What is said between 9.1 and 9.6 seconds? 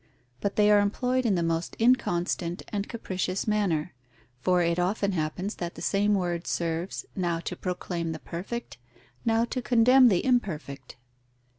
now